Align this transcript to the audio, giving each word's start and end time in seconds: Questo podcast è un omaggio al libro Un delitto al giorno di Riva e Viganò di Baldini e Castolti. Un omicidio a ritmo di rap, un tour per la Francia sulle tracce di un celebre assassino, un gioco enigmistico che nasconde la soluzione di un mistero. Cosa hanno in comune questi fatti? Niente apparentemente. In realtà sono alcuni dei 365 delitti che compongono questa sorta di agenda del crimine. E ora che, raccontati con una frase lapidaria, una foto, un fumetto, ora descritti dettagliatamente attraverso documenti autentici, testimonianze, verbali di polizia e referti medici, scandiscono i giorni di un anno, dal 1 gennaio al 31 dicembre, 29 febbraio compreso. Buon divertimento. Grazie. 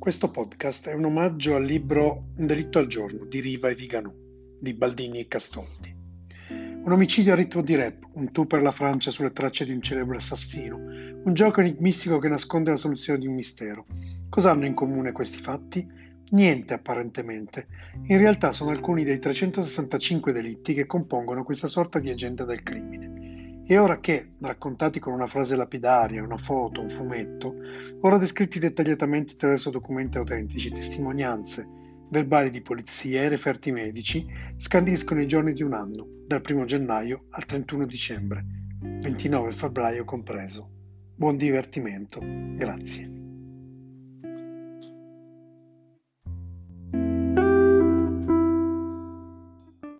Questo 0.00 0.30
podcast 0.30 0.88
è 0.88 0.94
un 0.94 1.04
omaggio 1.04 1.56
al 1.56 1.62
libro 1.62 2.30
Un 2.38 2.46
delitto 2.46 2.78
al 2.78 2.86
giorno 2.86 3.26
di 3.26 3.38
Riva 3.38 3.68
e 3.68 3.74
Viganò 3.74 4.10
di 4.58 4.72
Baldini 4.72 5.20
e 5.20 5.28
Castolti. 5.28 5.94
Un 6.48 6.90
omicidio 6.90 7.34
a 7.34 7.36
ritmo 7.36 7.60
di 7.60 7.74
rap, 7.74 8.08
un 8.14 8.32
tour 8.32 8.46
per 8.46 8.62
la 8.62 8.70
Francia 8.70 9.10
sulle 9.10 9.30
tracce 9.30 9.66
di 9.66 9.72
un 9.72 9.82
celebre 9.82 10.16
assassino, 10.16 10.76
un 11.22 11.34
gioco 11.34 11.60
enigmistico 11.60 12.16
che 12.16 12.30
nasconde 12.30 12.70
la 12.70 12.78
soluzione 12.78 13.18
di 13.18 13.26
un 13.26 13.34
mistero. 13.34 13.84
Cosa 14.30 14.52
hanno 14.52 14.64
in 14.64 14.72
comune 14.72 15.12
questi 15.12 15.38
fatti? 15.38 15.86
Niente 16.30 16.72
apparentemente. 16.72 17.66
In 18.06 18.16
realtà 18.16 18.52
sono 18.52 18.70
alcuni 18.70 19.04
dei 19.04 19.18
365 19.18 20.32
delitti 20.32 20.72
che 20.72 20.86
compongono 20.86 21.44
questa 21.44 21.68
sorta 21.68 21.98
di 21.98 22.08
agenda 22.08 22.46
del 22.46 22.62
crimine. 22.62 22.99
E 23.70 23.78
ora 23.78 24.00
che, 24.00 24.32
raccontati 24.40 24.98
con 24.98 25.12
una 25.12 25.28
frase 25.28 25.54
lapidaria, 25.54 26.24
una 26.24 26.36
foto, 26.36 26.80
un 26.80 26.88
fumetto, 26.88 27.54
ora 28.00 28.18
descritti 28.18 28.58
dettagliatamente 28.58 29.34
attraverso 29.34 29.70
documenti 29.70 30.18
autentici, 30.18 30.72
testimonianze, 30.72 31.68
verbali 32.08 32.50
di 32.50 32.62
polizia 32.62 33.22
e 33.22 33.28
referti 33.28 33.70
medici, 33.70 34.26
scandiscono 34.56 35.22
i 35.22 35.28
giorni 35.28 35.52
di 35.52 35.62
un 35.62 35.74
anno, 35.74 36.04
dal 36.26 36.42
1 36.44 36.64
gennaio 36.64 37.26
al 37.30 37.44
31 37.44 37.86
dicembre, 37.86 38.44
29 38.80 39.52
febbraio 39.52 40.04
compreso. 40.04 40.68
Buon 41.14 41.36
divertimento. 41.36 42.18
Grazie. 42.20 43.29